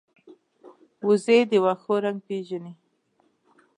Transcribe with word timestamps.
وزې 1.07 1.39
د 1.49 1.51
واښو 1.63 1.93
رنګ 2.03 2.19
پېژني 2.27 2.73